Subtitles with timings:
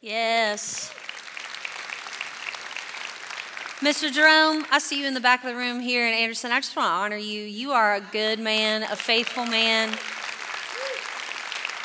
[0.00, 0.92] Yes.
[3.80, 4.12] Mr.
[4.12, 6.52] Jerome, I see you in the back of the room here in Anderson.
[6.52, 7.42] I just want to honor you.
[7.42, 9.88] You are a good man, a faithful man.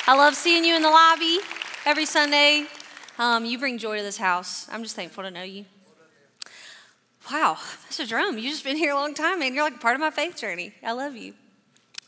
[0.06, 1.40] I love seeing you in the lobby
[1.86, 2.66] every Sunday.
[3.18, 4.68] Um, you bring joy to this house.
[4.70, 5.64] I'm just thankful to know you.
[7.32, 7.56] Wow,
[7.90, 8.06] Mr.
[8.06, 9.54] Jerome, you've just been here a long time, man.
[9.54, 10.72] You're like part of my faith journey.
[10.84, 11.34] I love you.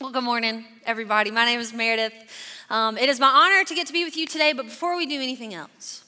[0.01, 1.33] Well, good morning, everybody.
[1.33, 2.13] My name is Meredith.
[2.69, 5.07] Um, it is my honor to get to be with you today, but before we
[5.07, 6.05] do anything else,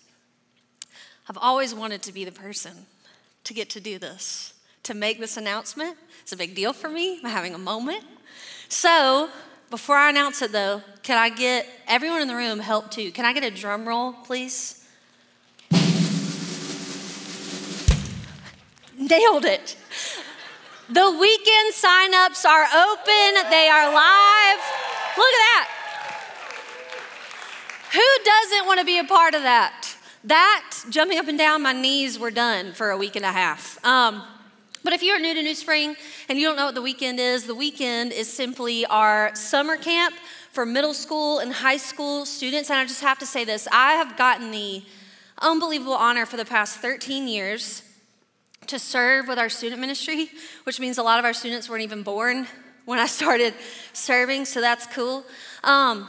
[1.29, 2.87] I've always wanted to be the person
[3.45, 5.97] to get to do this, to make this announcement.
[6.23, 7.21] It's a big deal for me.
[7.23, 8.05] I'm having a moment.
[8.69, 9.29] So,
[9.71, 13.13] before I announce it though, can I get everyone in the room help too?
[13.13, 14.87] Can I get a drum roll, please?
[18.99, 19.77] Nailed it.
[20.91, 24.61] The weekend signups are open, they are live.
[25.17, 25.78] Look at that.
[27.93, 29.97] Who doesn't want to be a part of that?
[30.25, 33.83] That, jumping up and down, my knees were done for a week and a half.
[33.85, 34.23] Um,
[34.85, 35.97] but if you're new to New Spring
[36.29, 40.15] and you don't know what the weekend is, the weekend is simply our summer camp
[40.51, 42.69] for middle school and high school students.
[42.69, 44.83] And I just have to say this I have gotten the
[45.41, 47.83] unbelievable honor for the past 13 years
[48.67, 50.31] to serve with our student ministry,
[50.65, 52.47] which means a lot of our students weren't even born
[52.85, 53.55] when I started
[53.93, 55.25] serving, so that's cool.
[55.65, 56.09] Um,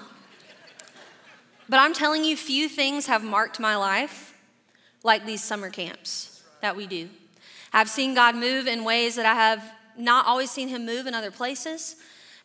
[1.70, 4.36] but I'm telling you, few things have marked my life
[5.04, 7.10] like these summer camps that we do.
[7.72, 9.64] I've seen God move in ways that I have
[9.98, 11.96] not always seen Him move in other places.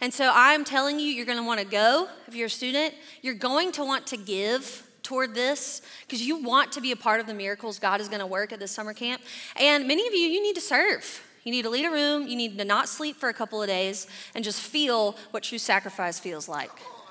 [0.01, 2.95] And so I'm telling you, you're going to want to go if you're a student.
[3.23, 7.21] You're going to want to give toward this because you want to be a part
[7.21, 9.23] of the miracles God is going to work at this summer camp.
[9.57, 11.23] And many of you, you need to serve.
[11.45, 12.27] You need to lead a room.
[12.27, 15.59] You need to not sleep for a couple of days and just feel what true
[15.59, 16.71] sacrifice feels like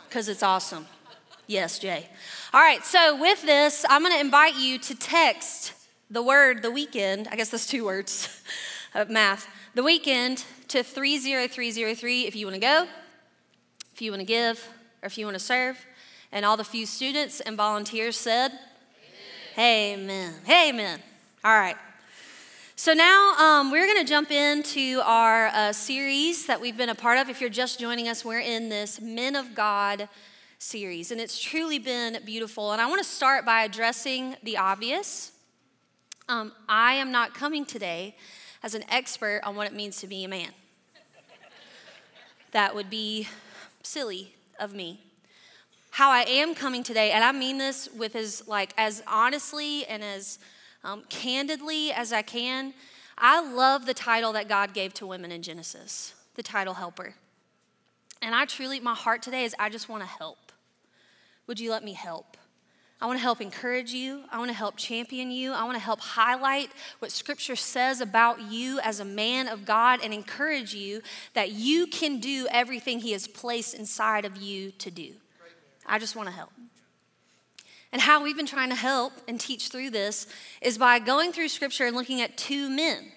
[0.10, 0.86] because it's awesome.
[1.48, 2.08] Yes, Jay.
[2.54, 5.74] All right, so with this, I'm going to invite you to text
[6.10, 7.28] the word the weekend.
[7.30, 8.42] I guess that's two words
[8.94, 9.48] of math.
[9.76, 12.88] The weekend to 30303 if you want to go,
[13.94, 14.66] if you want to give,
[15.02, 15.86] or if you want to serve.
[16.32, 18.52] And all the few students and volunteers said,
[19.58, 20.34] Amen.
[20.48, 20.70] Amen.
[20.70, 21.00] Amen.
[21.44, 21.76] All right.
[22.76, 26.96] So now um, we're going to jump into our uh, series that we've been a
[26.96, 27.30] part of.
[27.30, 30.08] If you're just joining us, we're in this Men of God
[30.64, 32.72] series, and it's truly been beautiful.
[32.72, 35.32] And I want to start by addressing the obvious.
[36.30, 38.16] Um, I am not coming today
[38.64, 40.50] as an expert on what it means to be a man.
[42.52, 43.28] that would be
[43.84, 45.00] silly of me
[45.94, 50.04] how I am coming today, and I mean this with as like as honestly and
[50.04, 50.40] as
[50.84, 52.74] um, candidly as I can.
[53.16, 57.14] I love the title that God gave to women in Genesis, the title helper.
[58.24, 60.43] And I truly, my heart today is I just want to help.
[61.48, 62.38] Would you let me help?
[63.04, 64.24] I want to help encourage you.
[64.32, 65.52] I want to help champion you.
[65.52, 70.00] I want to help highlight what Scripture says about you as a man of God
[70.02, 71.02] and encourage you
[71.34, 75.16] that you can do everything He has placed inside of you to do.
[75.86, 76.52] I just want to help.
[77.92, 80.26] And how we've been trying to help and teach through this
[80.62, 83.12] is by going through scripture and looking at two men.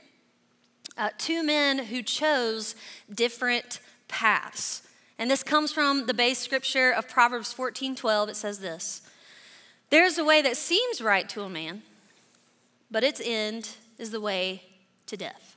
[0.99, 2.75] Uh, two men who chose
[3.13, 4.83] different paths.
[5.19, 8.29] And this comes from the base scripture of Proverbs 14 12.
[8.29, 9.03] It says this
[9.91, 11.83] There's a way that seems right to a man,
[12.91, 14.63] but its end is the way
[15.07, 15.57] to death.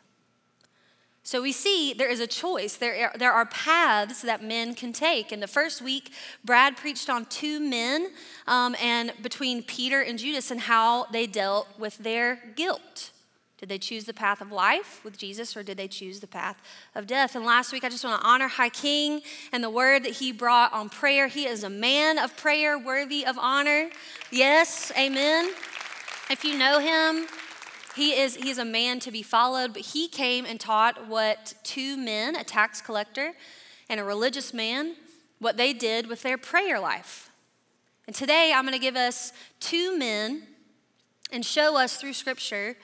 [1.23, 2.75] So we see there is a choice.
[2.75, 5.31] There are, there are paths that men can take.
[5.31, 6.11] In the first week,
[6.43, 8.09] Brad preached on two men
[8.47, 13.11] um, and between Peter and Judas and how they dealt with their guilt.
[13.59, 16.61] Did they choose the path of life with Jesus or did they choose the path
[16.95, 17.35] of death?
[17.35, 19.21] And last week, I just want to honor High King
[19.51, 21.27] and the word that he brought on prayer.
[21.27, 23.89] He is a man of prayer, worthy of honor.
[24.31, 25.51] Yes, amen.
[26.29, 27.27] If you know him,
[27.97, 31.97] he is he's a man to be followed, but he came and taught what two
[31.97, 33.33] men, a tax collector
[33.89, 34.95] and a religious man,
[35.39, 37.29] what they did with their prayer life.
[38.07, 40.43] And today I'm going to give us two men
[41.29, 42.77] and show us through scripture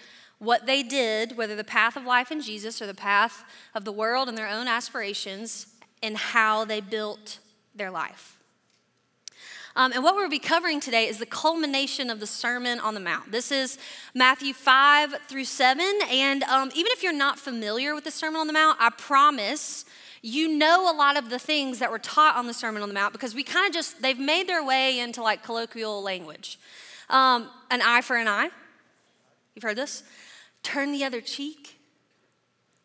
[0.45, 3.43] what they did, whether the path of life in Jesus or the path
[3.73, 5.67] of the world and their own aspirations,
[6.01, 7.39] and how they built
[7.73, 8.35] their life.
[9.77, 13.01] Um, and what we'll be covering today is the culmination of the Sermon on the
[13.01, 13.29] Mount.
[13.29, 13.77] This is
[14.13, 15.85] Matthew 5 through 7.
[16.09, 19.83] And um, even if you're not familiar with the Sermon on the Mount, I promise
[20.21, 22.95] you know a lot of the things that were taught on the Sermon on the
[22.95, 26.57] Mount because we kind of just, they've made their way into like colloquial language.
[27.09, 28.49] Um, an eye for an eye.
[29.55, 30.03] You've heard this?
[30.65, 31.75] Turn the other cheek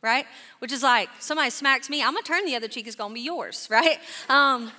[0.03, 0.27] right?
[0.61, 3.21] Which is like somebody smacks me, I'm gonna turn the other cheek, it's gonna be
[3.21, 3.99] yours, right?
[4.29, 4.71] Um,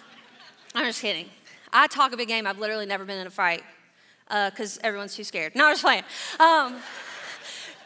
[0.73, 1.27] I'm just kidding.
[1.73, 2.47] I talk a big game.
[2.47, 3.63] I've literally never been in a fight.
[4.27, 5.55] because uh, everyone's too scared.
[5.55, 6.03] No, I'm just playing.
[6.39, 6.77] Um,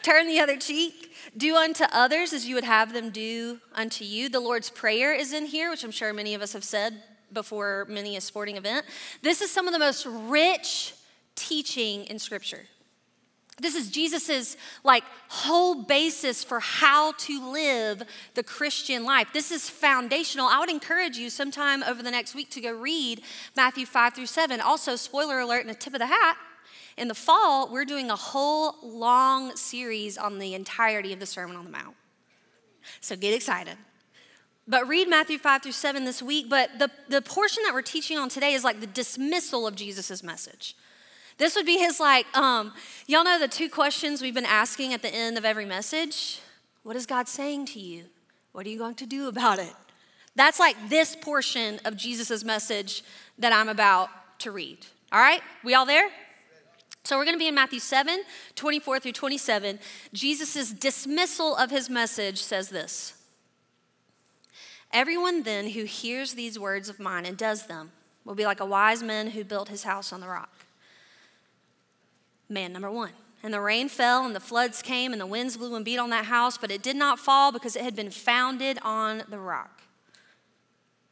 [0.02, 1.12] turn the other cheek.
[1.36, 4.28] Do unto others as you would have them do unto you.
[4.28, 7.02] The Lord's Prayer is in here, which I'm sure many of us have said
[7.32, 8.86] before many a sporting event.
[9.22, 10.94] This is some of the most rich
[11.34, 12.66] teaching in Scripture.
[13.60, 18.02] This is Jesus's like whole basis for how to live
[18.34, 19.28] the Christian life.
[19.32, 20.46] This is foundational.
[20.46, 23.22] I would encourage you sometime over the next week to go read
[23.56, 24.60] Matthew 5 through 7.
[24.60, 26.36] Also, spoiler alert and a tip of the hat.
[26.98, 31.56] In the fall, we're doing a whole long series on the entirety of the Sermon
[31.56, 31.96] on the Mount.
[33.00, 33.76] So get excited.
[34.68, 36.50] But read Matthew 5 through 7 this week.
[36.50, 40.22] But the, the portion that we're teaching on today is like the dismissal of Jesus'
[40.22, 40.74] message.
[41.38, 42.72] This would be his, like, um,
[43.06, 46.40] y'all know the two questions we've been asking at the end of every message?
[46.82, 48.04] What is God saying to you?
[48.52, 49.74] What are you going to do about it?
[50.34, 53.02] That's like this portion of Jesus' message
[53.38, 54.08] that I'm about
[54.40, 54.86] to read.
[55.12, 55.42] All right?
[55.62, 56.08] We all there?
[57.04, 58.22] So we're going to be in Matthew 7,
[58.54, 59.78] 24 through 27.
[60.12, 63.14] Jesus' dismissal of his message says this
[64.90, 67.92] Everyone then who hears these words of mine and does them
[68.24, 70.55] will be like a wise man who built his house on the rock
[72.48, 73.12] man number one.
[73.42, 76.10] And the rain fell, and the floods came, and the winds blew and beat on
[76.10, 79.82] that house, but it did not fall because it had been founded on the rock.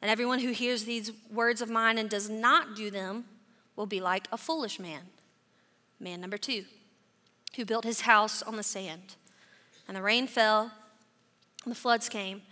[0.03, 3.25] And everyone who hears these words of mine and does not do them
[3.77, 5.03] will be like a foolish man.
[6.01, 6.65] Man number two,
[7.57, 9.15] who built his house on the sand.
[9.87, 10.73] And the rain fell,
[11.65, 12.43] and the floods came,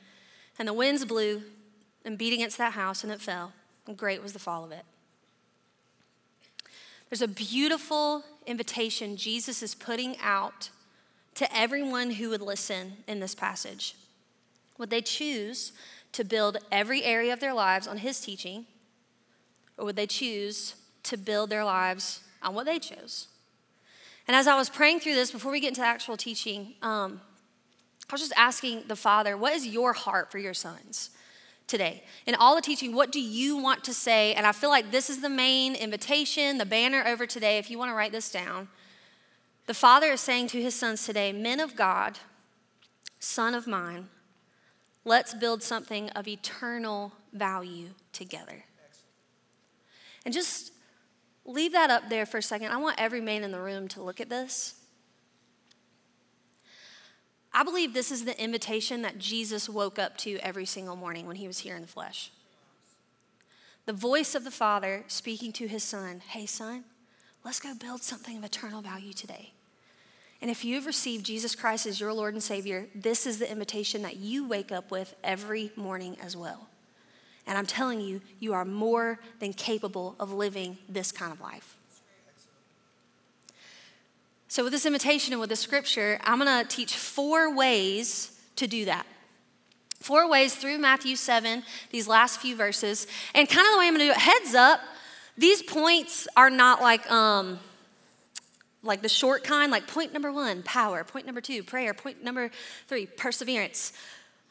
[0.58, 1.42] and the winds blew
[2.04, 3.52] and beat against that house, and it fell.
[3.86, 4.84] And great was the fall of it.
[7.10, 10.70] There's a beautiful invitation Jesus is putting out
[11.34, 13.96] to everyone who would listen in this passage.
[14.78, 15.72] Would they choose
[16.12, 18.66] to build every area of their lives on his teaching,
[19.78, 20.74] or would they choose
[21.04, 23.28] to build their lives on what they chose?
[24.28, 27.20] And as I was praying through this, before we get into actual teaching, um,
[28.08, 31.10] I was just asking the Father, what is your heart for your sons?
[31.72, 32.04] Today.
[32.26, 34.34] In all the teaching, what do you want to say?
[34.34, 37.78] And I feel like this is the main invitation, the banner over today, if you
[37.78, 38.68] want to write this down.
[39.64, 42.18] The Father is saying to his sons today, Men of God,
[43.18, 44.08] son of mine,
[45.06, 48.66] let's build something of eternal value together.
[50.26, 50.72] And just
[51.46, 52.68] leave that up there for a second.
[52.68, 54.74] I want every man in the room to look at this.
[57.54, 61.36] I believe this is the invitation that Jesus woke up to every single morning when
[61.36, 62.30] he was here in the flesh.
[63.84, 66.84] The voice of the Father speaking to his son, Hey, son,
[67.44, 69.52] let's go build something of eternal value today.
[70.40, 74.02] And if you've received Jesus Christ as your Lord and Savior, this is the invitation
[74.02, 76.68] that you wake up with every morning as well.
[77.46, 81.76] And I'm telling you, you are more than capable of living this kind of life.
[84.52, 88.66] So, with this invitation and with the scripture, I'm going to teach four ways to
[88.66, 89.06] do that.
[90.00, 93.06] Four ways through Matthew 7, these last few verses.
[93.34, 94.80] And kind of the way I'm going to do it, heads up,
[95.38, 97.60] these points are not like, um,
[98.82, 102.50] like the short kind, like point number one, power, point number two, prayer, point number
[102.88, 103.94] three, perseverance.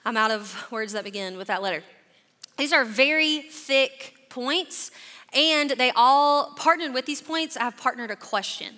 [0.03, 1.83] I'm out of words that begin with that letter.
[2.57, 4.89] These are very thick points,
[5.31, 7.55] and they all partnered with these points.
[7.55, 8.77] I've partnered a question.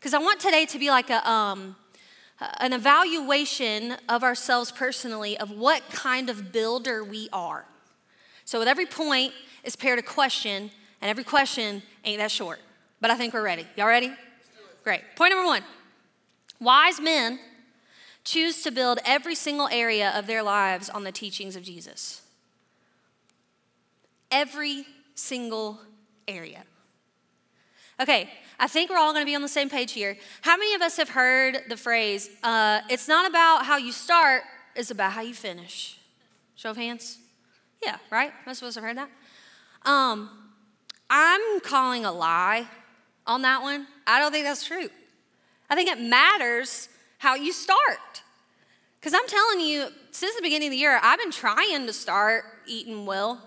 [0.00, 1.76] Because I want today to be like a, um,
[2.58, 7.66] an evaluation of ourselves personally of what kind of builder we are.
[8.46, 10.70] So, with every point is paired a question,
[11.02, 12.60] and every question ain't that short.
[13.02, 13.66] But I think we're ready.
[13.76, 14.10] Y'all ready?
[14.84, 15.02] Great.
[15.16, 15.62] Point number one
[16.60, 17.38] wise men
[18.24, 22.22] choose to build every single area of their lives on the teachings of Jesus.
[24.30, 25.78] Every single
[26.26, 26.64] area.
[28.00, 28.30] Okay,
[28.62, 30.18] I think we're all going to be on the same page here.
[30.42, 34.42] How many of us have heard the phrase, uh, it's not about how you start,
[34.76, 35.98] it's about how you finish?
[36.56, 37.18] Show of hands?
[37.82, 38.32] Yeah, right?
[38.46, 39.08] Most of us have heard that.
[39.86, 40.28] Um,
[41.08, 42.68] I'm calling a lie
[43.26, 43.86] on that one.
[44.06, 44.90] I don't think that's true.
[45.70, 48.22] I think it matters how you start.
[49.00, 52.44] Because I'm telling you, since the beginning of the year, I've been trying to start
[52.66, 53.40] eating well.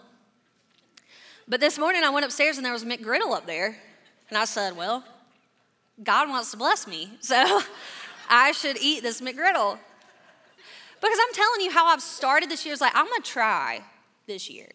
[1.48, 3.78] But this morning I went upstairs and there was McGriddle up there.
[4.34, 5.04] And I said, Well,
[6.02, 7.62] God wants to bless me, so
[8.28, 9.78] I should eat this McGriddle.
[11.00, 13.84] Because I'm telling you how I've started this year is like, I'm gonna try
[14.26, 14.70] this year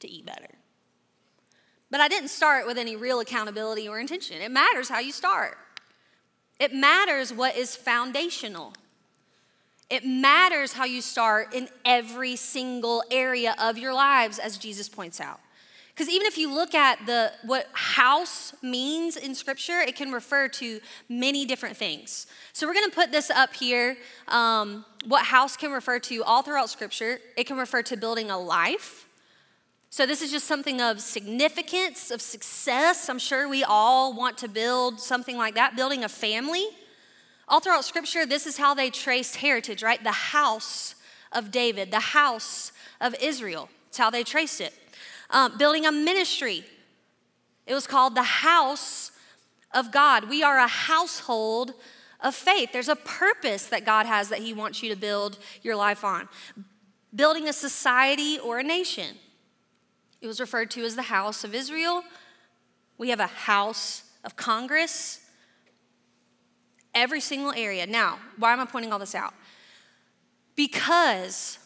[0.00, 0.48] to eat better.
[1.88, 4.42] But I didn't start with any real accountability or intention.
[4.42, 5.56] It matters how you start,
[6.58, 8.72] it matters what is foundational.
[9.88, 15.20] It matters how you start in every single area of your lives, as Jesus points
[15.20, 15.38] out.
[15.96, 20.46] Because even if you look at the what house means in Scripture, it can refer
[20.46, 22.26] to many different things.
[22.52, 23.96] So we're going to put this up here.
[24.28, 27.18] Um, what house can refer to all throughout Scripture?
[27.38, 29.08] It can refer to building a life.
[29.88, 33.08] So this is just something of significance, of success.
[33.08, 36.66] I'm sure we all want to build something like that, building a family.
[37.48, 40.04] All throughout Scripture, this is how they traced heritage, right?
[40.04, 40.94] The house
[41.32, 43.70] of David, the house of Israel.
[43.88, 44.74] It's how they traced it
[45.30, 46.64] um, building a ministry.
[47.66, 49.12] It was called the house
[49.72, 50.28] of God.
[50.28, 51.74] We are a household
[52.20, 52.70] of faith.
[52.72, 56.28] There's a purpose that God has that He wants you to build your life on.
[57.14, 59.16] Building a society or a nation.
[60.20, 62.02] It was referred to as the house of Israel.
[62.98, 65.20] We have a house of Congress.
[66.94, 67.86] Every single area.
[67.86, 69.34] Now, why am I pointing all this out?
[70.54, 71.58] Because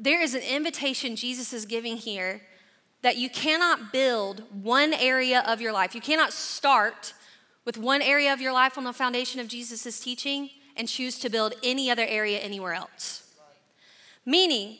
[0.00, 2.40] there is an invitation Jesus is giving here
[3.02, 5.94] that you cannot build one area of your life.
[5.94, 7.12] You cannot start
[7.66, 11.28] with one area of your life on the foundation of Jesus' teaching and choose to
[11.28, 13.30] build any other area anywhere else.
[14.24, 14.78] Meaning,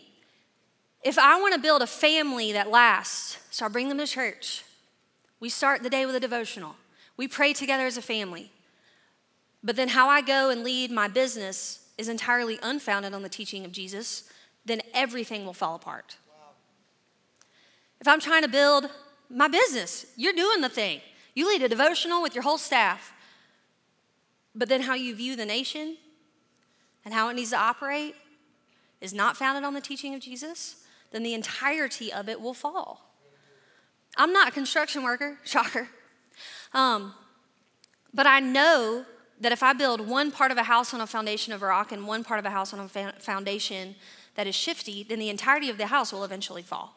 [1.02, 4.64] if I want to build a family that lasts, so I bring them to church.
[5.38, 6.76] We start the day with a devotional.
[7.16, 8.50] We pray together as a family.
[9.62, 13.66] But then how I go and lead my business is entirely unfounded on the teaching
[13.66, 14.24] of Jesus
[14.64, 16.16] then everything will fall apart.
[18.00, 18.88] If I'm trying to build
[19.28, 21.00] my business, you're doing the thing.
[21.34, 23.12] You lead a devotional with your whole staff.
[24.54, 25.96] But then how you view the nation
[27.04, 28.14] and how it needs to operate
[29.00, 33.14] is not founded on the teaching of Jesus, then the entirety of it will fall.
[34.16, 35.88] I'm not a construction worker, shocker.
[36.72, 37.14] Um,
[38.12, 39.04] but I know
[39.40, 42.06] that if I build one part of a house on a foundation of rock and
[42.06, 43.94] one part of a house on a foundation
[44.34, 46.96] that is shifty, then the entirety of the house will eventually fall.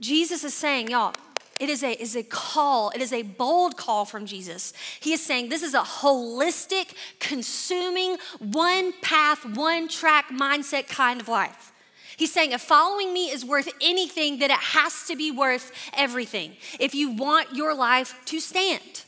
[0.00, 1.14] Jesus is saying, y'all,
[1.58, 4.74] it is a, is a call, it is a bold call from Jesus.
[5.00, 11.28] He is saying this is a holistic, consuming, one path, one track mindset kind of
[11.28, 11.72] life.
[12.16, 16.56] He's saying if following me is worth anything, then it has to be worth everything
[16.80, 19.04] if you want your life to stand.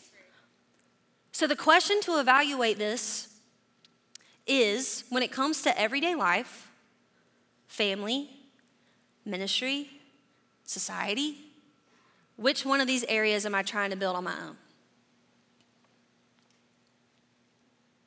[1.33, 3.29] So, the question to evaluate this
[4.47, 6.68] is when it comes to everyday life,
[7.69, 8.31] family,
[9.25, 9.89] ministry,
[10.65, 11.37] society?
[12.37, 14.57] Which one of these areas am I trying to build on my own?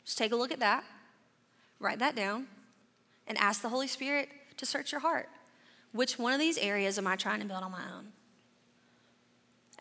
[0.04, 0.84] Just take a look at that,
[1.80, 2.48] write that down,
[3.28, 4.28] and ask the Holy Spirit
[4.58, 5.30] to search your heart.
[5.94, 8.12] Which one of these areas am I trying to build on my own?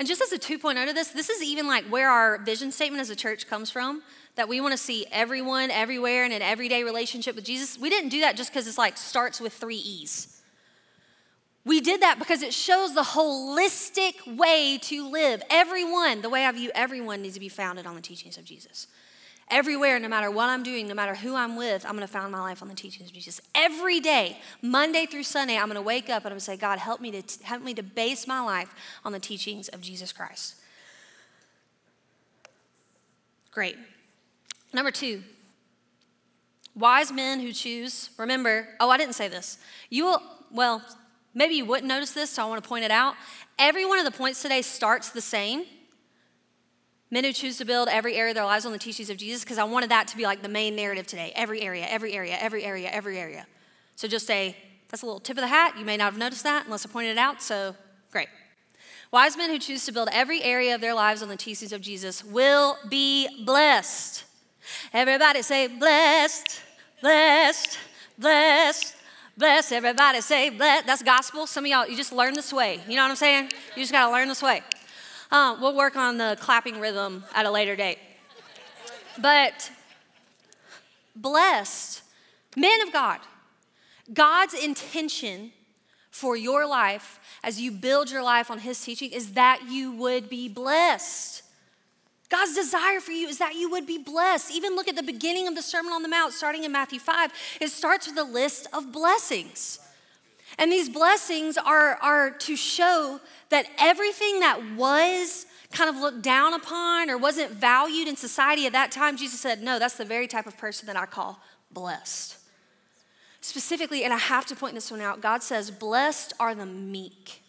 [0.00, 3.02] And just as a 2.0 to this, this is even like where our vision statement
[3.02, 4.02] as a church comes from
[4.34, 7.78] that we want to see everyone, everywhere, in an everyday relationship with Jesus.
[7.78, 10.40] We didn't do that just because it's like starts with three E's.
[11.66, 15.42] We did that because it shows the holistic way to live.
[15.50, 18.86] Everyone, the way I view everyone, needs to be founded on the teachings of Jesus.
[19.50, 22.30] Everywhere, no matter what I'm doing, no matter who I'm with, I'm going to found
[22.30, 23.40] my life on the teachings of Jesus.
[23.52, 26.56] Every day, Monday through Sunday, I'm going to wake up and I'm going to say,
[26.56, 28.72] God, help me to help me to base my life
[29.04, 30.54] on the teachings of Jesus Christ.
[33.50, 33.76] Great.
[34.72, 35.24] Number two,
[36.76, 38.10] wise men who choose.
[38.18, 39.58] Remember, oh, I didn't say this.
[39.88, 40.22] You will.
[40.52, 40.82] Well,
[41.34, 43.14] maybe you wouldn't notice this, so I want to point it out.
[43.58, 45.64] Every one of the points today starts the same
[47.10, 49.42] Men who choose to build every area of their lives on the teachings of Jesus,
[49.42, 51.32] because I wanted that to be like the main narrative today.
[51.34, 53.46] Every area, every area, every area, every area.
[53.96, 54.56] So just say,
[54.88, 55.76] that's a little tip of the hat.
[55.78, 57.74] You may not have noticed that unless I pointed it out, so
[58.12, 58.28] great.
[59.12, 61.80] Wise men who choose to build every area of their lives on the teachings of
[61.80, 64.24] Jesus will be blessed.
[64.92, 66.60] Everybody say, blessed,
[67.00, 67.78] blessed,
[68.16, 68.94] blessed,
[69.36, 69.72] blessed.
[69.72, 70.86] Everybody say, blessed.
[70.86, 71.48] That's gospel.
[71.48, 72.80] Some of y'all, you just learn this way.
[72.86, 73.50] You know what I'm saying?
[73.74, 74.62] You just got to learn this way.
[75.32, 77.98] Um, we'll work on the clapping rhythm at a later date.
[79.18, 79.70] But
[81.14, 82.02] blessed,
[82.56, 83.20] men of God,
[84.12, 85.52] God's intention
[86.10, 90.28] for your life as you build your life on His teaching is that you would
[90.28, 91.42] be blessed.
[92.28, 94.52] God's desire for you is that you would be blessed.
[94.52, 97.32] Even look at the beginning of the Sermon on the Mount, starting in Matthew 5.
[97.60, 99.80] It starts with a list of blessings.
[100.58, 106.54] And these blessings are, are to show that everything that was kind of looked down
[106.54, 110.26] upon or wasn't valued in society at that time, Jesus said, No, that's the very
[110.26, 111.40] type of person that I call
[111.70, 112.36] blessed.
[113.40, 117.42] Specifically, and I have to point this one out, God says, Blessed are the meek,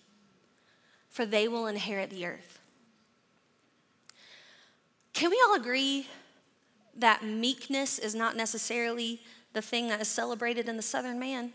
[1.09, 2.59] for they will inherit the earth.
[5.13, 6.07] Can we all agree
[6.95, 9.21] that meekness is not necessarily
[9.53, 11.51] the thing that is celebrated in the Southern man?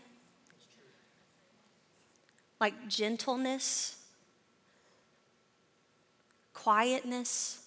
[2.59, 4.03] Like gentleness,
[6.53, 7.63] quietness.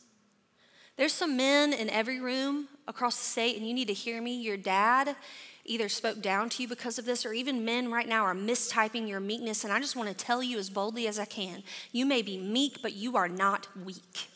[0.96, 4.40] There's some men in every room across the state, and you need to hear me.
[4.40, 5.16] Your dad
[5.64, 9.08] either spoke down to you because of this, or even men right now are mistyping
[9.08, 9.64] your meekness.
[9.64, 12.36] And I just want to tell you as boldly as I can you may be
[12.36, 14.28] meek, but you are not weak.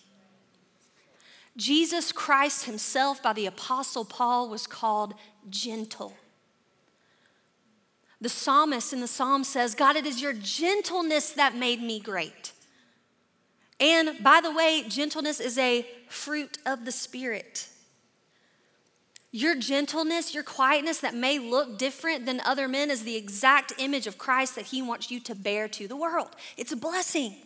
[1.57, 5.15] Jesus Christ himself, by the Apostle Paul, was called
[5.51, 6.17] gentle.
[8.25, 12.53] The psalmist in the psalm says, God, it is your gentleness that made me great.
[13.79, 17.69] And by the way, gentleness is a fruit of the Spirit.
[19.31, 24.07] Your gentleness, your quietness that may look different than other men is the exact image
[24.07, 26.31] of Christ that He wants you to bear to the world.
[26.57, 27.37] It's a blessing.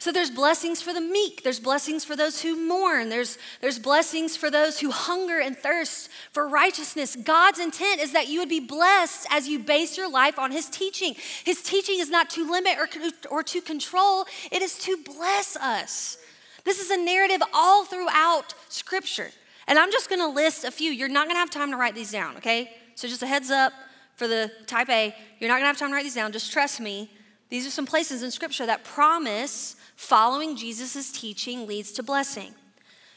[0.00, 4.36] So there's blessings for the meek, there's blessings for those who mourn, there's, there's blessings
[4.36, 7.16] for those who hunger and thirst for righteousness.
[7.16, 10.70] God's intent is that you would be blessed as you base your life on His
[10.70, 11.16] teaching.
[11.42, 12.88] His teaching is not to limit or,
[13.28, 16.18] or to control, it is to bless us.
[16.64, 19.30] This is a narrative all throughout Scripture.
[19.66, 20.92] And I'm just gonna list a few.
[20.92, 22.70] You're not gonna have time to write these down, okay?
[22.94, 23.72] So just a heads up
[24.14, 26.80] for the type A, you're not gonna have time to write these down, just trust
[26.80, 27.10] me.
[27.48, 32.54] These are some places in Scripture that promise following Jesus' teaching leads to blessing.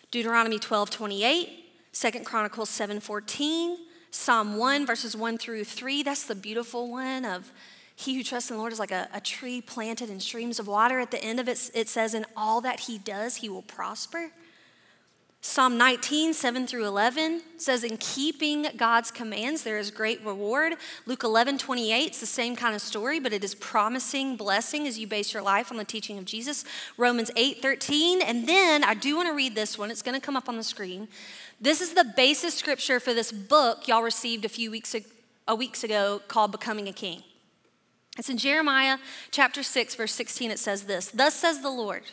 [0.10, 1.50] Deuteronomy 12, 28,
[1.94, 3.78] 2 Chronicles 7, 14,
[4.10, 6.04] Psalm 1, verses 1 through 3.
[6.04, 7.52] That's the beautiful one of
[8.02, 10.68] he who trusts in the Lord is like a, a tree planted in streams of
[10.68, 11.00] water.
[11.00, 14.32] At the end of it, it says, In all that he does, he will prosper.
[15.44, 20.74] Psalm 19, 7 through 11 says, In keeping God's commands, there is great reward.
[21.08, 25.00] Luke 11, 28, it's the same kind of story, but it is promising blessing as
[25.00, 26.64] you base your life on the teaching of Jesus.
[26.96, 28.22] Romans 8, 13.
[28.22, 30.58] And then I do want to read this one, it's going to come up on
[30.58, 31.08] the screen.
[31.60, 34.96] This is the basis scripture for this book y'all received a few weeks
[35.48, 37.24] a weeks ago called Becoming a King.
[38.18, 39.00] It's in Jeremiah
[39.32, 40.52] chapter 6, verse 16.
[40.52, 42.04] It says this Thus says the Lord.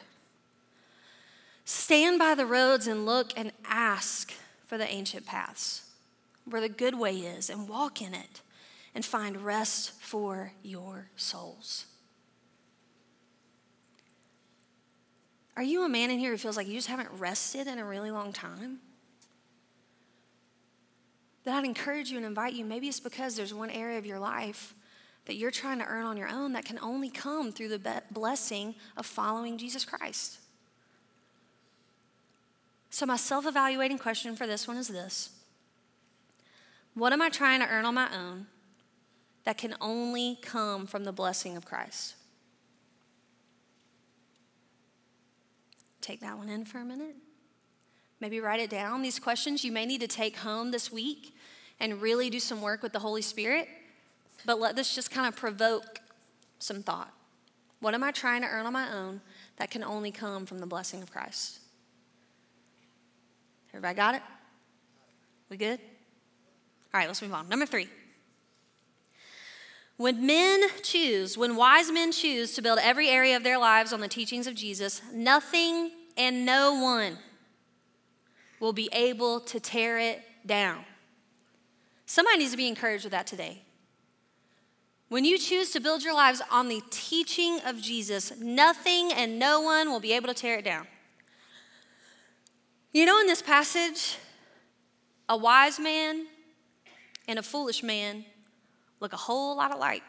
[1.71, 4.33] Stand by the roads and look and ask
[4.65, 5.83] for the ancient paths,
[6.47, 8.41] where the good way is, and walk in it
[8.95, 11.85] and find rest for your souls.
[15.59, 17.85] Are you a man in here who feels like you just haven't rested in a
[17.85, 18.79] really long time?
[21.45, 22.65] Then I'd encourage you and invite you.
[22.65, 24.75] Maybe it's because there's one area of your life
[25.27, 28.75] that you're trying to earn on your own that can only come through the blessing
[28.97, 30.39] of following Jesus Christ.
[32.91, 35.31] So, my self evaluating question for this one is this
[36.95, 38.47] What am I trying to earn on my own
[39.45, 42.15] that can only come from the blessing of Christ?
[46.01, 47.17] Take that one in for a minute.
[48.21, 49.03] Maybe write it down.
[49.03, 51.37] These questions you may need to take home this week
[51.79, 53.69] and really do some work with the Holy Spirit.
[54.45, 56.01] But let this just kind of provoke
[56.59, 57.13] some thought.
[57.81, 59.21] What am I trying to earn on my own
[59.57, 61.61] that can only come from the blessing of Christ?
[63.71, 64.23] Everybody got it?
[65.49, 65.81] We good?
[66.93, 67.49] All right, let's move on.
[67.49, 67.89] Number three.
[69.97, 74.01] When men choose, when wise men choose to build every area of their lives on
[74.01, 77.19] the teachings of Jesus, nothing and no one
[78.61, 80.85] will be able to tear it down.
[82.07, 83.63] Somebody needs to be encouraged with that today.
[85.09, 89.61] When you choose to build your lives on the teaching of Jesus, nothing and no
[89.61, 90.87] one will be able to tear it down.
[92.93, 94.17] You know, in this passage,
[95.29, 96.27] a wise man
[97.27, 98.25] and a foolish man
[99.01, 100.03] look a whole lot alike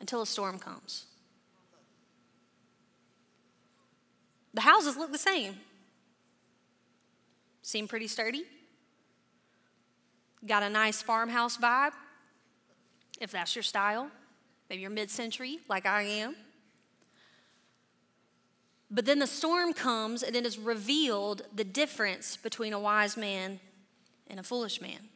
[0.00, 1.06] until a storm comes.
[4.54, 5.56] The houses look the same.
[7.62, 8.44] Seem pretty sturdy.
[10.44, 11.92] Got a nice farmhouse vibe,
[13.20, 14.10] if that's your style.
[14.68, 16.34] Maybe you're mid century, like I am.
[18.94, 23.16] But then the storm comes and then it is revealed the difference between a wise
[23.16, 23.58] man
[24.28, 25.08] and a foolish man.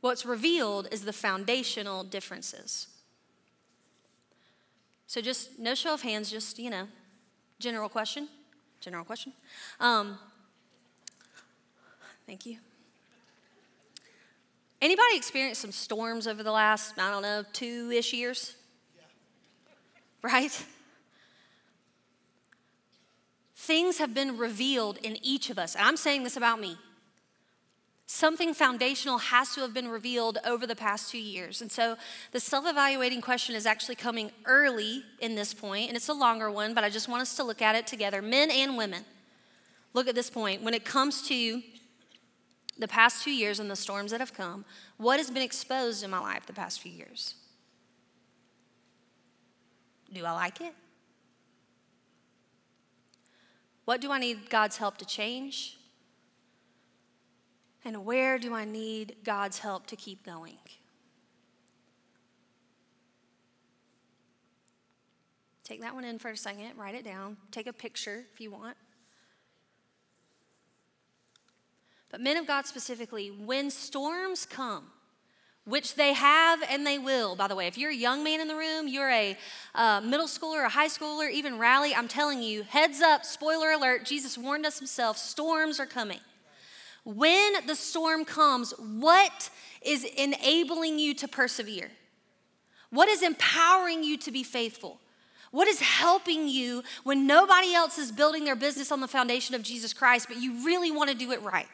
[0.00, 2.88] What's revealed is the foundational differences.
[5.06, 6.88] So, just no show of hands, just, you know,
[7.60, 8.28] general question.
[8.80, 9.32] General question.
[9.80, 10.18] Um,
[12.26, 12.58] thank you.
[14.82, 18.54] Anybody experienced some storms over the last, I don't know, two ish years?
[18.96, 20.30] Yeah.
[20.30, 20.64] Right?
[23.68, 25.74] Things have been revealed in each of us.
[25.74, 26.78] And I'm saying this about me.
[28.06, 31.60] Something foundational has to have been revealed over the past two years.
[31.60, 31.98] And so
[32.32, 36.50] the self evaluating question is actually coming early in this point, and it's a longer
[36.50, 39.04] one, but I just want us to look at it together, men and women.
[39.92, 40.62] Look at this point.
[40.62, 41.62] When it comes to
[42.78, 44.64] the past two years and the storms that have come,
[44.96, 47.34] what has been exposed in my life the past few years?
[50.10, 50.72] Do I like it?
[53.88, 55.78] What do I need God's help to change?
[57.86, 60.58] And where do I need God's help to keep going?
[65.64, 68.50] Take that one in for a second, write it down, take a picture if you
[68.50, 68.76] want.
[72.10, 74.88] But men of God specifically, when storms come,
[75.68, 77.66] which they have and they will, by the way.
[77.66, 79.36] If you're a young man in the room, you're a
[79.74, 84.04] uh, middle schooler, a high schooler, even rally, I'm telling you, heads up, spoiler alert,
[84.04, 86.20] Jesus warned us himself storms are coming.
[87.04, 89.50] When the storm comes, what
[89.82, 91.90] is enabling you to persevere?
[92.90, 94.98] What is empowering you to be faithful?
[95.50, 99.62] What is helping you when nobody else is building their business on the foundation of
[99.62, 101.66] Jesus Christ, but you really want to do it right?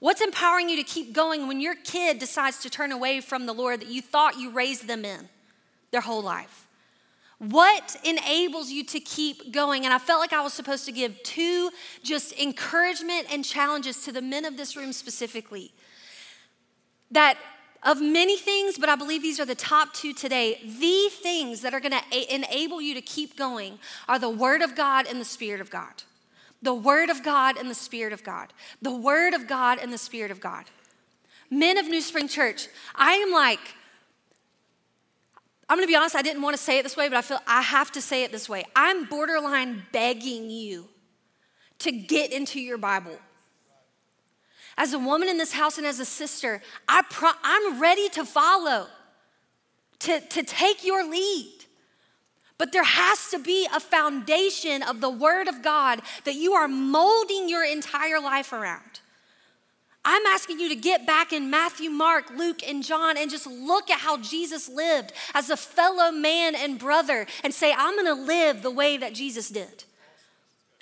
[0.00, 3.52] What's empowering you to keep going when your kid decides to turn away from the
[3.52, 5.28] Lord that you thought you raised them in
[5.90, 6.66] their whole life?
[7.38, 9.84] What enables you to keep going?
[9.84, 11.70] And I felt like I was supposed to give two
[12.02, 15.70] just encouragement and challenges to the men of this room specifically.
[17.10, 17.36] That
[17.82, 20.60] of many things, but I believe these are the top two today.
[20.62, 24.74] The things that are going to enable you to keep going are the Word of
[24.74, 26.02] God and the Spirit of God
[26.62, 28.52] the Word of God and the Spirit of God.
[28.82, 30.64] The Word of God and the Spirit of God.
[31.50, 33.60] Men of New Spring Church, I am like,
[35.68, 37.62] I'm gonna be honest, I didn't wanna say it this way, but I feel I
[37.62, 38.64] have to say it this way.
[38.76, 40.88] I'm borderline begging you
[41.80, 43.18] to get into your Bible.
[44.76, 48.24] As a woman in this house and as a sister, I pro- I'm ready to
[48.24, 48.86] follow,
[50.00, 51.59] to, to take your lead.
[52.60, 56.68] But there has to be a foundation of the Word of God that you are
[56.68, 59.00] molding your entire life around.
[60.04, 63.88] I'm asking you to get back in Matthew, Mark, Luke, and John and just look
[63.90, 68.60] at how Jesus lived as a fellow man and brother and say, I'm gonna live
[68.60, 69.84] the way that Jesus did.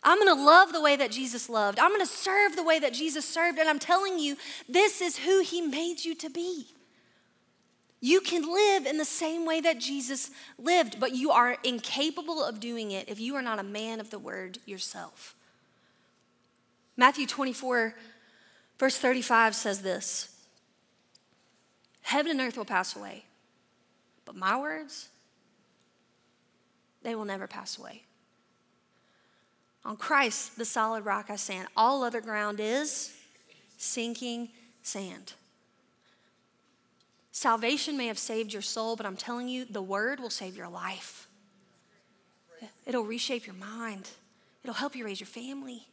[0.02, 1.78] I'm gonna love the way that Jesus loved.
[1.78, 3.56] I'm gonna serve the way that Jesus served.
[3.56, 4.36] And I'm telling you,
[4.68, 6.66] this is who He made you to be.
[8.00, 12.60] You can live in the same way that Jesus lived, but you are incapable of
[12.60, 15.34] doing it if you are not a man of the word yourself.
[16.96, 17.94] Matthew 24,
[18.78, 20.34] verse 35 says this
[22.02, 23.24] Heaven and earth will pass away,
[24.24, 25.08] but my words,
[27.02, 28.02] they will never pass away.
[29.84, 31.68] On Christ, the solid rock I stand.
[31.76, 33.14] All other ground is
[33.76, 34.50] sinking
[34.82, 35.34] sand.
[37.38, 40.68] Salvation may have saved your soul, but I'm telling you, the word will save your
[40.68, 41.28] life.
[42.84, 44.10] It'll reshape your mind,
[44.64, 45.86] it'll help you raise your family.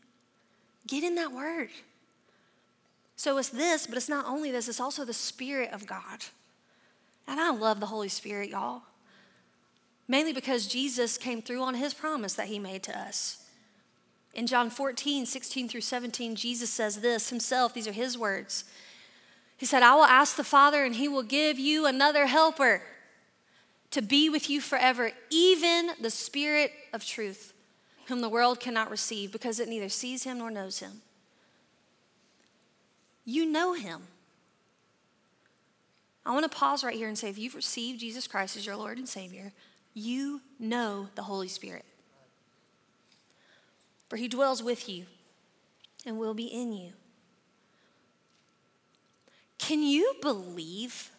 [0.88, 1.69] Get in that word.
[3.15, 6.25] So it's this, but it's not only this, it's also the Spirit of God.
[7.27, 8.81] And I love the Holy Spirit, y'all.
[10.08, 13.45] Mainly because Jesus came through on his promise that he made to us.
[14.34, 18.63] In John 14, 16 through 17, Jesus says this himself, these are his words.
[19.57, 22.81] He said, I will ask the Father, and he will give you another helper
[23.91, 27.53] to be with you forever, even the Spirit of truth,
[28.07, 31.01] whom the world cannot receive because it neither sees him nor knows him.
[33.23, 34.01] You know him.
[36.25, 38.75] I want to pause right here and say if you've received Jesus Christ as your
[38.75, 39.53] Lord and Savior,
[39.93, 41.85] you know the Holy Spirit.
[44.09, 45.05] For he dwells with you
[46.05, 46.91] and will be in you.
[49.65, 51.10] Can you believe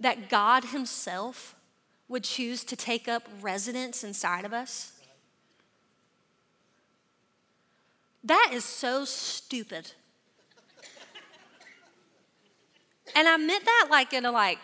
[0.00, 1.54] that God Himself
[2.08, 4.92] would choose to take up residence inside of us?
[8.22, 9.92] That is so stupid.
[13.14, 14.58] and I meant that like in a like,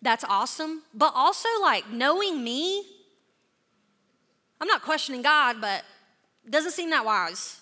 [0.00, 2.84] that's awesome, but also like knowing me,
[4.60, 5.82] I'm not questioning God, but
[6.48, 7.60] doesn't seem that wise.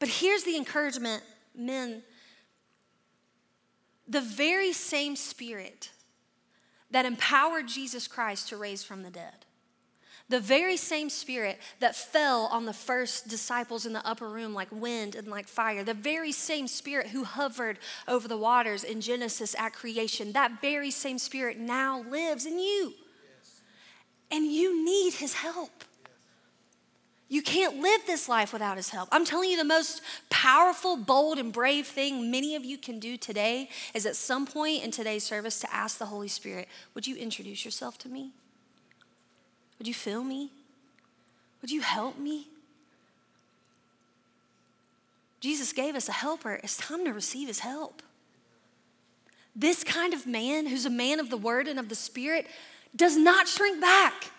[0.00, 1.22] But here's the encouragement
[1.56, 2.02] men,
[4.06, 5.90] the very same spirit
[6.90, 9.46] that empowered Jesus Christ to raise from the dead,
[10.28, 14.68] the very same spirit that fell on the first disciples in the upper room like
[14.70, 19.54] wind and like fire, the very same spirit who hovered over the waters in Genesis
[19.58, 22.94] at creation, that very same spirit now lives in you.
[24.30, 25.84] And you need his help.
[27.28, 29.08] You can't live this life without his help.
[29.10, 33.16] I'm telling you, the most powerful, bold, and brave thing many of you can do
[33.16, 37.16] today is at some point in today's service to ask the Holy Spirit, Would you
[37.16, 38.32] introduce yourself to me?
[39.78, 40.50] Would you fill me?
[41.62, 42.48] Would you help me?
[45.40, 46.60] Jesus gave us a helper.
[46.62, 48.02] It's time to receive his help.
[49.56, 52.46] This kind of man, who's a man of the word and of the spirit,
[52.94, 54.30] does not shrink back.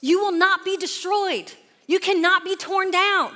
[0.00, 1.52] You will not be destroyed.
[1.88, 3.32] You cannot be torn down.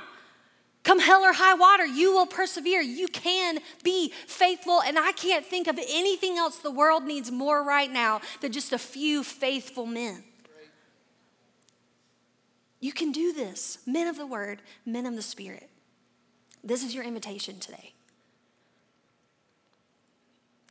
[0.83, 2.81] Come hell or high water, you will persevere.
[2.81, 4.81] You can be faithful.
[4.81, 8.71] And I can't think of anything else the world needs more right now than just
[8.73, 10.23] a few faithful men.
[12.81, 15.69] You can do this, men of the word, men of the spirit.
[16.65, 17.93] This is your invitation today.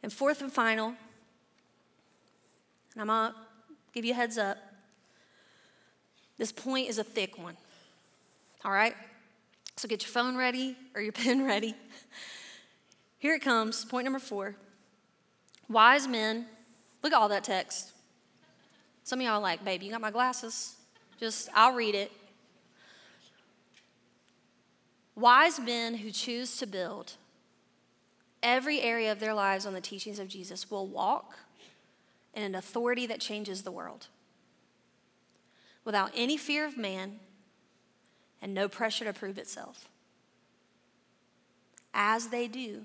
[0.03, 0.89] And fourth and final,
[2.93, 3.35] and I'm gonna
[3.95, 4.59] give you a heads up.
[6.37, 7.57] This point is a thick one.
[8.65, 8.95] All right?
[9.77, 11.75] So get your phone ready or your pen ready.
[13.19, 14.57] Here it comes, point number four.
[15.69, 16.47] Wise men,
[17.03, 17.93] look at all that text.
[19.05, 20.77] Some of y'all like, baby, you got my glasses?
[21.19, 22.13] Just, I'll read it.
[25.15, 27.13] Wise men who choose to build
[28.43, 31.37] every area of their lives on the teachings of Jesus will walk
[32.35, 34.09] in an authority that changes the world
[35.85, 37.21] without any fear of man
[38.43, 39.89] and no pressure to prove itself.
[41.95, 42.85] As they do,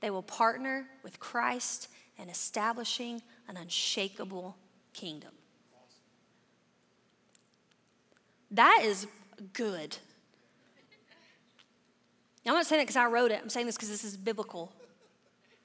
[0.00, 4.56] they will partner with Christ in establishing an unshakable
[4.94, 5.32] kingdom.
[8.50, 9.06] That is
[9.52, 9.96] good.
[12.44, 13.40] I'm not saying it because I wrote it.
[13.42, 14.72] I'm saying this because this is biblical.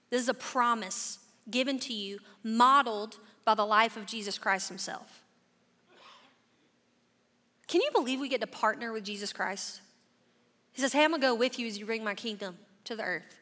[0.10, 5.24] This is a promise given to you, modeled by the life of Jesus Christ himself.
[7.68, 9.82] Can you believe we get to partner with Jesus Christ?
[10.72, 12.96] He says, Hey, I'm going to go with you as you bring my kingdom to
[12.96, 13.40] the earth.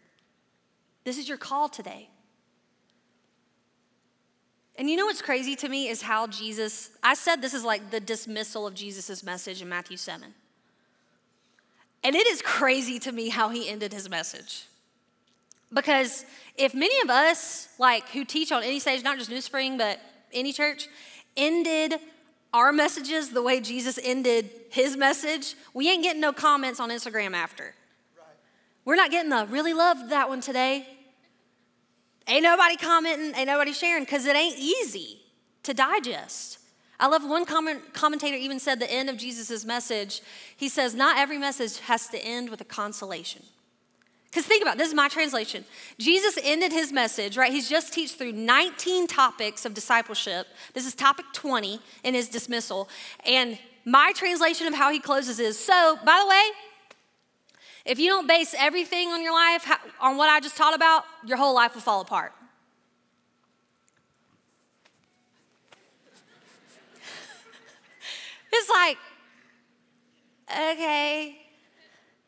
[1.04, 2.10] This is your call today.
[4.78, 7.92] And you know what's crazy to me is how Jesus, I said this is like
[7.92, 10.34] the dismissal of Jesus' message in Matthew 7.
[12.04, 14.66] And it is crazy to me how he ended his message.
[15.74, 16.26] Because
[16.58, 20.00] if many of us, like who teach on any stage, not just New Spring, but
[20.34, 20.88] any church,
[21.38, 21.96] ended
[22.56, 27.34] our messages the way Jesus ended his message, we ain't getting no comments on Instagram
[27.34, 27.76] after.
[28.86, 30.88] We're not getting the really loved that one today.
[32.28, 35.20] Ain't nobody commenting, ain't nobody sharing, because it ain't easy
[35.64, 36.60] to digest.
[36.98, 40.22] I love one comment, commentator even said the end of Jesus' message.
[40.56, 43.44] He says, Not every message has to end with a consolation.
[44.36, 45.64] Because think about it, this is my translation.
[45.98, 47.54] Jesus ended his message, right?
[47.54, 50.46] He's just teach through 19 topics of discipleship.
[50.74, 52.90] This is topic 20 in his dismissal.
[53.26, 56.44] And my translation of how he closes is so, by the way,
[57.86, 59.72] if you don't base everything on your life
[60.02, 62.34] on what I just taught about, your whole life will fall apart.
[68.52, 68.98] it's like,
[70.52, 71.45] okay,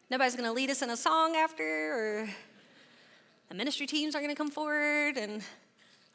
[0.09, 2.29] nobody's gonna lead us in a song after, or
[3.49, 5.43] the ministry teams are gonna come forward and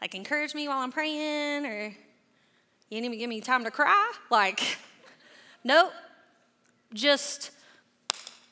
[0.00, 1.94] like encourage me while I'm praying, or you
[2.90, 4.12] didn't even give me time to cry.
[4.30, 4.78] Like,
[5.64, 5.92] nope,
[6.92, 7.50] just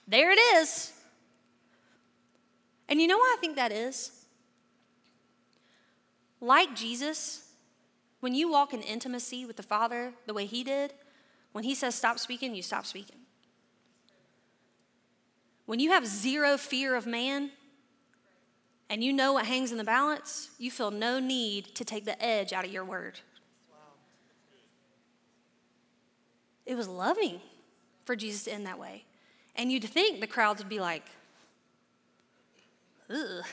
[0.06, 0.92] there it is.
[2.88, 4.10] And you know why I think that is?
[6.40, 7.52] Like Jesus,
[8.20, 10.92] when you walk in intimacy with the Father the way He did,
[11.52, 13.19] when He says stop speaking, you stop speaking.
[15.70, 17.52] When you have zero fear of man
[18.88, 22.20] and you know what hangs in the balance, you feel no need to take the
[22.20, 23.20] edge out of your word.
[26.66, 27.40] It was loving
[28.04, 29.04] for Jesus to end that way.
[29.54, 31.04] And you'd think the crowds would be like,
[33.08, 33.44] ugh,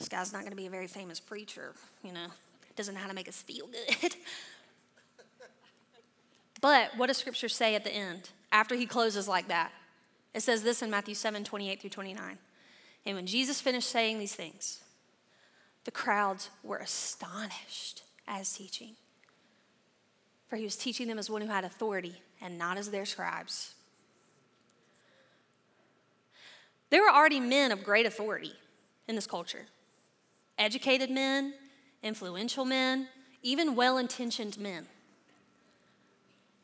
[0.00, 2.26] this guy's not going to be a very famous preacher, you know,
[2.74, 4.16] doesn't know how to make us feel good.
[6.60, 9.70] but what does scripture say at the end after he closes like that?
[10.34, 12.38] It says this in Matthew 7 28 through 29.
[13.06, 14.80] And when Jesus finished saying these things,
[15.84, 18.96] the crowds were astonished at his teaching.
[20.48, 23.74] For he was teaching them as one who had authority and not as their scribes.
[26.90, 28.52] There were already men of great authority
[29.08, 29.66] in this culture
[30.56, 31.52] educated men,
[32.02, 33.08] influential men,
[33.42, 34.86] even well intentioned men.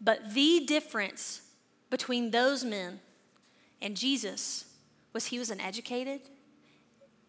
[0.00, 1.42] But the difference
[1.90, 3.00] between those men
[3.82, 4.64] and Jesus
[5.12, 6.20] was he was an educated,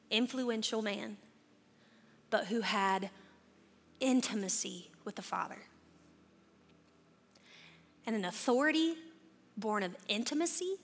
[0.09, 1.17] influential man,
[2.29, 3.09] but who had
[3.99, 5.57] intimacy with the Father.
[8.05, 8.95] And an authority
[9.57, 10.77] born of intimacy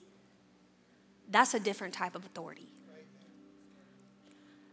[1.30, 2.68] that's a different type of authority.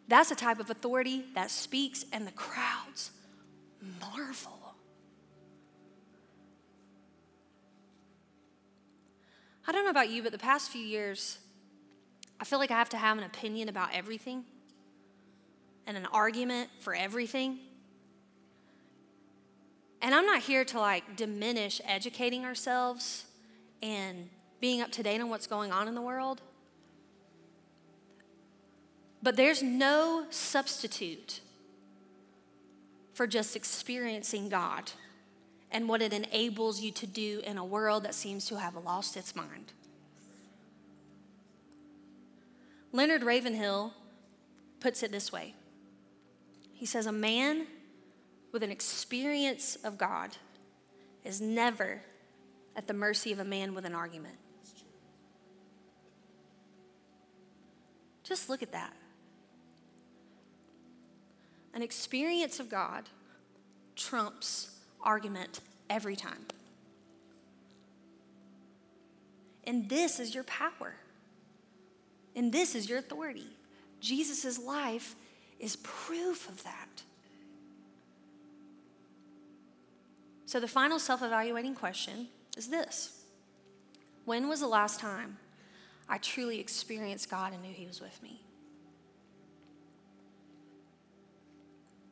[0.08, 3.12] That's a type of authority that speaks and the crowds
[4.00, 4.65] marvel.
[9.68, 11.40] I don't know about you, but the past few years,
[12.40, 14.46] I feel like I have to have an opinion about everything.
[15.88, 17.60] and an argument for everything.
[20.02, 23.26] And I'm not here to like diminish educating ourselves
[23.82, 26.42] and being up to date on what's going on in the world.
[29.22, 31.42] But there's no substitute
[33.14, 34.92] for just experiencing God
[35.76, 39.18] and what it enables you to do in a world that seems to have lost
[39.18, 39.74] its mind.
[42.94, 43.94] Leonard Ravenhill
[44.80, 45.54] puts it this way
[46.72, 47.68] He says, A man
[48.54, 50.38] with an experience of God
[51.26, 52.00] is never
[52.74, 54.38] at the mercy of a man with an argument.
[58.24, 58.94] Just look at that.
[61.74, 63.10] An experience of God
[63.98, 64.75] trumps
[65.06, 66.46] argument every time.
[69.66, 70.96] And this is your power.
[72.36, 73.48] And this is your authority.
[74.00, 75.16] Jesus' life
[75.60, 77.04] is proof of that.
[80.46, 83.24] So, the final self evaluating question is this
[84.26, 85.38] When was the last time
[86.08, 88.42] I truly experienced God and knew He was with me?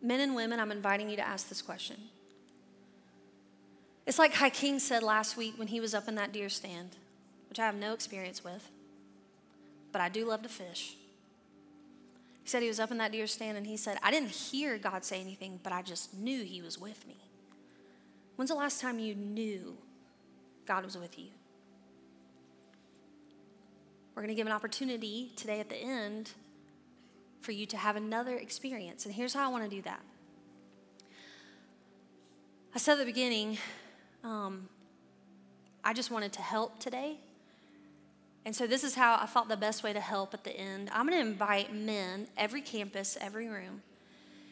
[0.01, 1.95] Men and women, I'm inviting you to ask this question.
[4.13, 6.97] It's like King said last week when he was up in that deer stand,
[7.49, 8.69] which I have no experience with,
[9.91, 10.95] but I do love to fish.
[12.43, 14.77] He said he was up in that deer stand and he said, I didn't hear
[14.77, 17.15] God say anything, but I just knew he was with me.
[18.35, 19.75] When's the last time you knew
[20.67, 21.29] God was with you?
[24.13, 26.33] We're going to give an opportunity today at the end
[27.41, 29.07] for you to have another experience.
[29.07, 30.01] And here's how I want to do that.
[32.75, 33.57] I said at the beginning,
[34.23, 34.67] um,
[35.83, 37.17] I just wanted to help today.
[38.45, 40.89] And so this is how I thought the best way to help at the end.
[40.93, 43.81] I'm going to invite men, every campus, every room.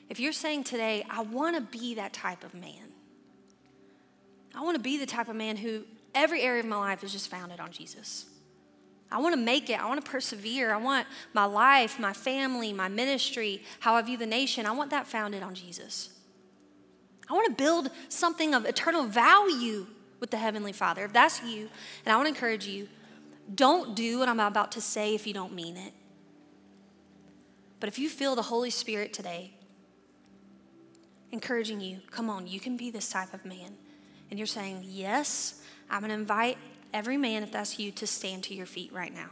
[0.10, 2.92] If you're saying today, I want to be that type of man,
[4.54, 7.14] I want to be the type of man who every area of my life is
[7.14, 8.26] just founded on Jesus.
[9.10, 9.82] I want to make it.
[9.82, 10.74] I want to persevere.
[10.74, 14.90] I want my life, my family, my ministry, how I view the nation, I want
[14.92, 16.10] that founded on Jesus.
[17.32, 19.88] I want to build something of eternal value
[20.20, 21.06] with the Heavenly Father.
[21.06, 21.70] If that's you,
[22.06, 22.90] and I want to encourage you,
[23.56, 25.94] don't do what I'm about to say if you don't mean it.
[27.80, 29.54] But if you feel the Holy Spirit today
[31.32, 33.78] encouraging you, come on, you can be this type of man.
[34.30, 36.58] And you're saying, Yes, I'm going to invite
[36.94, 39.30] every man, if that's you, to stand to your feet right now.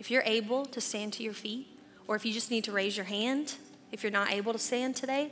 [0.00, 1.68] If you're able to stand to your feet,
[2.08, 3.54] or if you just need to raise your hand,
[3.92, 5.30] if you're not able to stand today,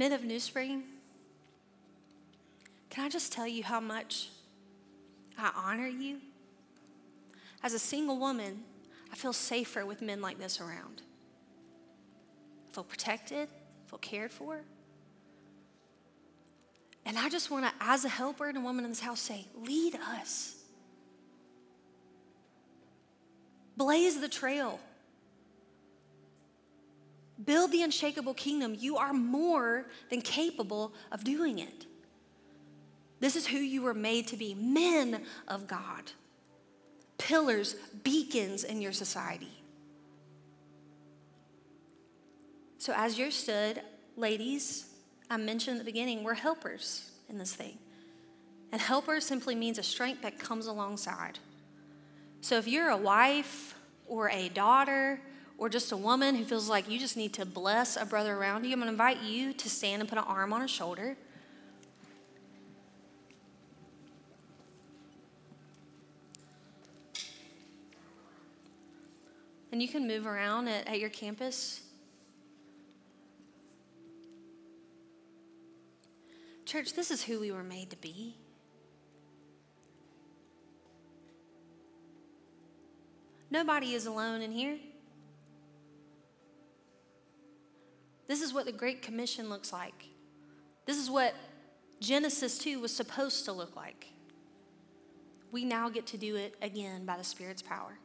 [0.00, 0.84] Men of New Spring,
[2.88, 4.30] can I just tell you how much
[5.36, 6.20] I honor you.
[7.62, 8.62] As a single woman,
[9.12, 11.02] I feel safer with men like this around.
[12.70, 14.62] I feel protected, I feel cared for.
[17.04, 19.48] And I just want to, as a helper and a woman in this house, say,
[19.54, 20.56] lead us.
[23.76, 24.80] Blaze the trail.
[27.44, 28.76] Build the unshakable kingdom.
[28.78, 31.86] You are more than capable of doing it.
[33.20, 36.12] This is who you were made to be men of God,
[37.18, 39.52] pillars, beacons in your society.
[42.78, 43.82] So, as you're stood,
[44.16, 44.86] ladies,
[45.28, 47.78] I mentioned at the beginning, we're helpers in this thing.
[48.72, 51.38] And helper simply means a strength that comes alongside.
[52.40, 53.74] So, if you're a wife
[54.08, 55.20] or a daughter
[55.60, 58.64] or just a woman who feels like you just need to bless a brother around
[58.64, 61.18] you, I'm gonna invite you to stand and put an arm on a shoulder.
[69.70, 71.82] And you can move around at, at your campus.
[76.64, 78.34] Church, this is who we were made to be.
[83.50, 84.78] Nobody is alone in here.
[88.30, 90.04] This is what the Great Commission looks like.
[90.86, 91.34] This is what
[91.98, 94.06] Genesis 2 was supposed to look like.
[95.50, 97.98] We now get to do it again by the Spirit's power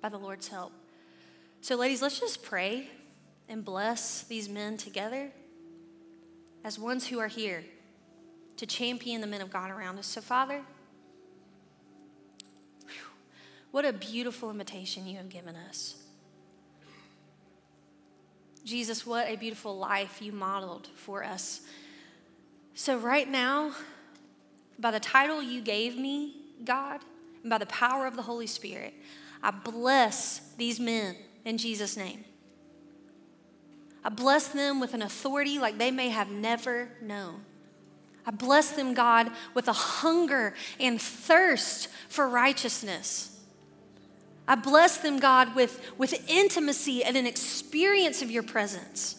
[0.00, 0.72] by the Lord's help.
[1.60, 2.88] So, ladies, let's just pray
[3.46, 5.30] and bless these men together
[6.64, 7.62] as ones who are here
[8.56, 10.06] to champion the men of God around us.
[10.06, 10.62] So, Father,
[13.70, 16.05] what a beautiful invitation you have given us.
[18.66, 21.60] Jesus, what a beautiful life you modeled for us.
[22.74, 23.70] So, right now,
[24.76, 27.00] by the title you gave me, God,
[27.42, 28.92] and by the power of the Holy Spirit,
[29.40, 31.14] I bless these men
[31.44, 32.24] in Jesus' name.
[34.04, 37.42] I bless them with an authority like they may have never known.
[38.26, 43.35] I bless them, God, with a hunger and thirst for righteousness.
[44.48, 49.16] I bless them, God, with, with intimacy and an experience of your presence.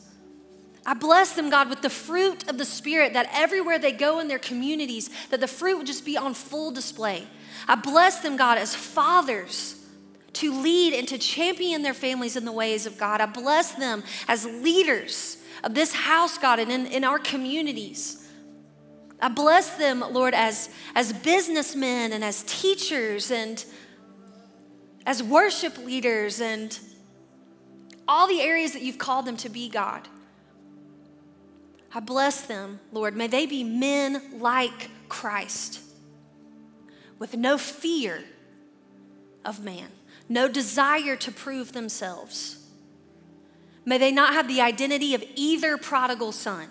[0.86, 4.30] I bless them, God, with the fruit of the Spirit that everywhere they go in
[4.30, 7.28] their communities, that the fruit would just be on full display.
[7.68, 9.76] I bless them, God, as fathers
[10.34, 13.20] to lead and to champion their families in the ways of God.
[13.20, 18.30] I bless them as leaders of this house, God, and in, in our communities.
[19.20, 23.66] I bless them, Lord, as, as businessmen and as teachers and
[25.08, 26.78] as worship leaders and
[28.08, 30.08] all the areas that you've called them to be, God.
[31.92, 33.16] I bless them, Lord.
[33.16, 35.82] May they be men like Christ
[37.18, 38.24] with no fear
[39.44, 39.88] of man
[40.30, 42.58] no desire to prove themselves.
[43.86, 46.68] May they not have the identity of either prodigal son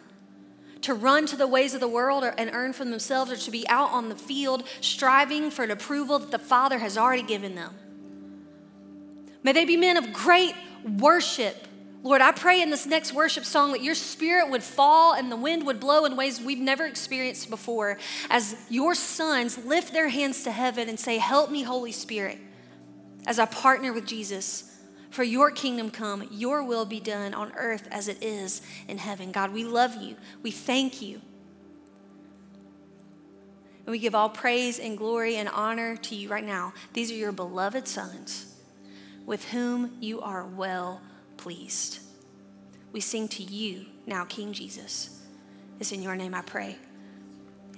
[0.83, 3.51] to run to the ways of the world or, and earn for themselves or to
[3.51, 7.55] be out on the field striving for an approval that the Father has already given
[7.55, 7.75] them.
[9.47, 10.57] May they be men of great
[10.99, 11.69] worship.
[12.03, 15.37] Lord, I pray in this next worship song that your spirit would fall and the
[15.37, 17.97] wind would blow in ways we've never experienced before
[18.29, 22.39] as your sons lift their hands to heaven and say, Help me, Holy Spirit
[23.25, 24.77] as I partner with Jesus
[25.11, 29.31] for your kingdom come, your will be done on earth as it is in heaven.
[29.31, 30.17] God, we love you.
[30.43, 31.21] We thank you.
[33.85, 36.75] And we give all praise and glory and honor to you right now.
[36.95, 38.56] These are your beloved sons
[39.27, 41.03] with whom you are well
[41.37, 41.99] pleased.
[42.93, 45.21] We sing to you now, King Jesus.
[45.79, 46.77] It's in your name I pray.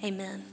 [0.05, 0.45] Amen.